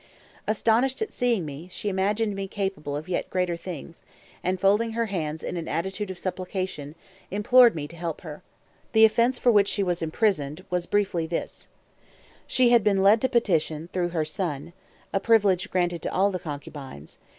[0.47, 4.01] Astonished at seeing me, she imagined me capable of yet greater things,
[4.43, 6.95] and folding her hands in an attitude of supplication,
[7.29, 8.41] implored me to help her.
[8.93, 11.67] The offence for which she was imprisoned was briefly this:
[12.47, 14.73] She had been led to petition, through her son, [Footnote:
[15.13, 17.19] A privilege granted to all the concubines.